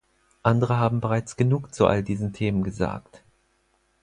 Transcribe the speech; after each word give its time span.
Andere 0.41 0.79
haben 0.79 0.99
bereits 0.99 1.35
genug 1.35 1.75
zu 1.75 1.85
all 1.85 2.01
diesen 2.01 2.33
Themen 2.33 2.63
gesagt. 2.63 3.23